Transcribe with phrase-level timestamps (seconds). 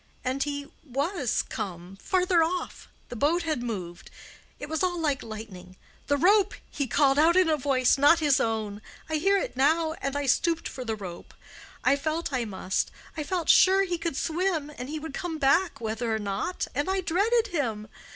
[0.23, 4.09] And he was come—farther off—the boat had moved.
[4.57, 5.75] It was all like lightning.
[6.07, 10.67] 'The rope!' he called out in a voice—not his own—I hear it now—and I stooped
[10.67, 15.37] for the rope—I felt I must—I felt sure he could swim, and he would come
[15.37, 17.87] back whether or not, and I dreaded him.